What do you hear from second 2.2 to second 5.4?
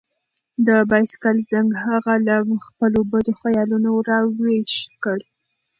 له خپلو بدو خیالونو راویښ کړ.